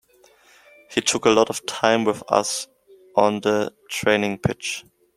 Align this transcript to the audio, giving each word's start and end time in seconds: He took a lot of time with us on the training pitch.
He 0.89 0.99
took 1.01 1.25
a 1.25 1.29
lot 1.29 1.51
of 1.51 1.63
time 1.67 2.05
with 2.05 2.23
us 2.27 2.67
on 3.15 3.41
the 3.41 3.71
training 3.87 4.39
pitch. 4.39 4.83